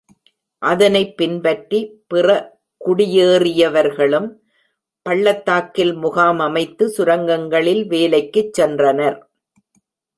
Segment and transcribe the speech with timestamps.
[0.61, 1.79] அதனைப் பின்பற்றி
[2.07, 2.27] பிற
[2.81, 4.29] குடியேறியவர்களும்
[5.05, 9.19] பள்ளத்தாக்கில் முகாம் அமைத்து சுரங்கங்களில் வேலைக்குச் சென்றனர்.